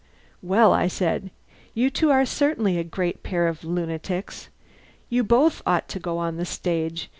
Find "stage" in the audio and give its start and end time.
6.45-7.07